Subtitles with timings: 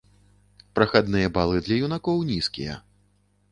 [0.77, 2.81] Прахадныя балы для юнакоў нізкія.